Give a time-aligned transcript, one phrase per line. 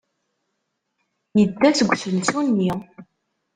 [1.39, 2.71] Yedda seg usensu-nni.